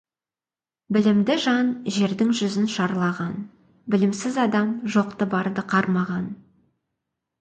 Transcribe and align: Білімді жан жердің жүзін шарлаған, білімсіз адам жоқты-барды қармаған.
Білімді 0.95 1.33
жан 1.43 1.67
жердің 1.97 2.31
жүзін 2.39 2.65
шарлаған, 2.77 3.35
білімсіз 3.95 4.41
адам 4.47 4.73
жоқты-барды 4.97 5.67
қармаған. 5.75 6.27